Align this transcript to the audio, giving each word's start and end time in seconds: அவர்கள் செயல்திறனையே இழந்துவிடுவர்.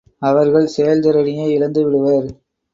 அவர்கள் 0.21 0.71
செயல்திறனையே 0.77 1.45
இழந்துவிடுவர். 1.57 2.29